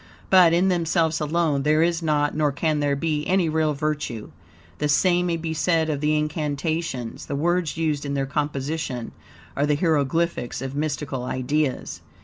[0.31, 4.31] But, in themselves alone, there is not, nor can there be, any real virtue.
[4.79, 7.27] The same may be said of the incantations.
[7.27, 9.11] The words used in their composition
[9.55, 12.01] are the hieroglyphics of mystical ideas.